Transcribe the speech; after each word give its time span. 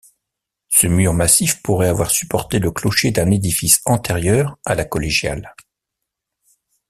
Ce 0.69 0.87
mur 0.87 1.13
massif 1.13 1.61
pourrait 1.61 1.89
avoir 1.89 2.09
supporté 2.09 2.57
le 2.57 2.71
clocher 2.71 3.11
d'un 3.11 3.29
édifice 3.29 3.81
antérieur 3.85 4.57
à 4.65 4.73
la 4.73 4.83
collégiale. 4.83 5.53